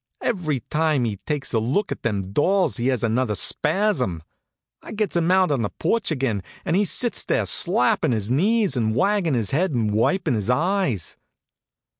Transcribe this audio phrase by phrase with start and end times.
[0.23, 4.23] Every time he takes a look at them dolls he has another spasm.
[4.81, 8.75] I gets him out on the porch again, and he sits there slappin' his knees
[8.75, 11.17] and waggin' his head and wipin' his eyes.